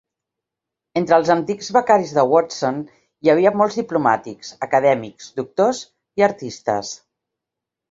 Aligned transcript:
Entre 1.01 1.17
els 1.19 1.27
antics 1.33 1.69
Becaris 1.75 2.13
de 2.19 2.23
Watson 2.31 2.79
hi 3.27 3.33
havia 3.35 3.53
molts 3.63 3.79
diplomàtics, 3.83 4.53
acadèmics, 4.69 5.31
doctors 5.39 5.85
i 6.23 6.29
artistes. 6.33 6.99